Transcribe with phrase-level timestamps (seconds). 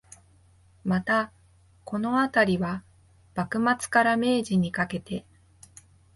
[0.83, 1.31] また、
[1.85, 2.83] このあたりは、
[3.35, 5.27] 幕末から明治にかけて